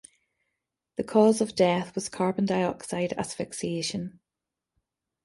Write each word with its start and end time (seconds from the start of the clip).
The 0.95 1.03
cause 1.03 1.41
of 1.41 1.53
death 1.53 1.93
was 1.93 2.09
carbon 2.09 2.47
dioxide 2.47 3.13
asphyxiation. 3.19 4.19